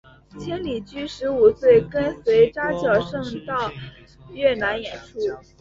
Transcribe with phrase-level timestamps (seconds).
[0.39, 3.69] 千里驹十五岁跟随扎脚胜到
[4.31, 5.19] 越南演出。